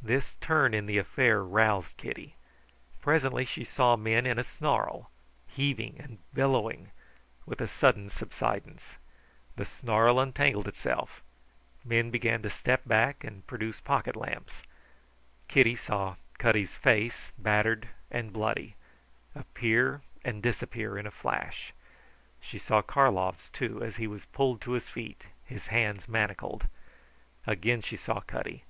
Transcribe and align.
This 0.00 0.34
turn 0.40 0.72
in 0.72 0.86
the 0.86 0.96
affair 0.96 1.44
roused 1.44 1.98
Kitty. 1.98 2.36
Presently 3.02 3.44
she 3.44 3.64
saw 3.64 3.96
men 3.96 4.24
in 4.24 4.38
a 4.38 4.44
snarl, 4.44 5.10
heaving 5.46 6.00
and 6.00 6.20
billowing, 6.32 6.90
with 7.44 7.60
a 7.60 7.68
sudden 7.68 8.08
subsidence. 8.08 8.96
The 9.56 9.66
snarl 9.66 10.18
untangled 10.18 10.68
itself; 10.68 11.20
men 11.84 12.10
began 12.10 12.40
to 12.40 12.48
step 12.48 12.86
back 12.88 13.24
and 13.24 13.46
produce 13.46 13.78
pocketlamps. 13.78 14.62
Kitty 15.48 15.76
saw 15.76 16.16
Cutty's 16.38 16.78
face, 16.78 17.32
battered 17.36 17.88
and 18.10 18.32
bloody, 18.32 18.74
appear 19.34 20.00
and 20.24 20.42
disappear 20.42 20.96
in 20.96 21.06
a 21.06 21.10
flash. 21.10 21.74
She 22.40 22.58
saw 22.58 22.80
Karlov's, 22.80 23.50
too, 23.50 23.82
as 23.84 23.96
he 23.96 24.06
was 24.06 24.24
pulled 24.24 24.62
to 24.62 24.72
his 24.72 24.88
feet, 24.88 25.24
his 25.44 25.66
hands 25.66 26.08
manacled. 26.08 26.68
Again 27.46 27.82
she 27.82 27.98
saw 27.98 28.20
Cutty. 28.20 28.64